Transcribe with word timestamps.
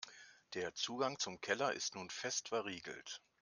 Der 0.55 0.73
Zugang 0.73 1.19
zum 1.19 1.41
Keller 1.41 1.73
ist 1.73 1.93
nun 1.93 2.09
fest 2.09 2.49
verriegelt. 2.49 3.21